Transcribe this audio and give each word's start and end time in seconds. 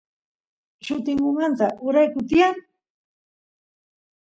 llutingumanta 0.85 1.67
uraykuy 1.87 2.21
tiyan 2.29 2.55